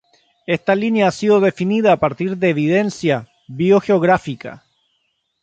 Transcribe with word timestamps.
Esta 0.47 0.73
línea 0.73 1.07
ha 1.07 1.11
sido 1.11 1.39
definida 1.39 1.91
a 1.93 1.97
partir 1.99 2.37
de 2.37 2.49
evidencia 2.49 3.27
biogeográfica. 3.47 4.63